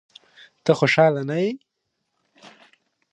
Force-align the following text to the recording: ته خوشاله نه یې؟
ته 0.63 0.71
خوشاله 0.79 1.21
نه 1.29 1.37
یې؟ 1.43 1.51